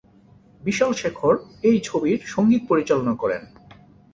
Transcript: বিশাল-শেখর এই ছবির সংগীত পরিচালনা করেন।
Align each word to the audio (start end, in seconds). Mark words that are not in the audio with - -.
বিশাল-শেখর 0.63 1.33
এই 1.63 1.77
ছবির 1.83 2.19
সংগীত 2.25 2.61
পরিচালনা 2.69 3.13
করেন। 3.15 3.41